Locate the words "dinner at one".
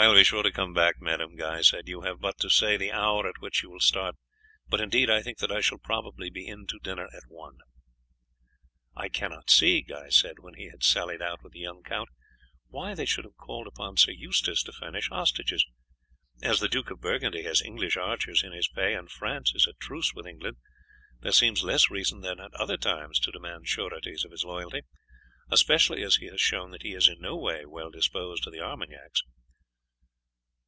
6.78-7.56